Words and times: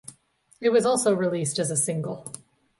It 0.59 0.71
was 0.71 0.83
also 0.83 1.13
released 1.15 1.59
as 1.59 1.69
a 1.69 1.77
single. 1.77 2.33